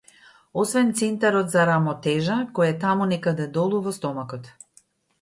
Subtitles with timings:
[0.61, 4.55] Освен центарот за рамотежа, кој е таму некаде долу, во стомакот.